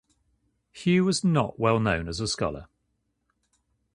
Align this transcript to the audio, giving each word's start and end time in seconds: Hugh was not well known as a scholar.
Hugh 0.71 1.05
was 1.05 1.23
not 1.23 1.59
well 1.59 1.79
known 1.79 2.07
as 2.07 2.19
a 2.19 2.27
scholar. 2.27 2.65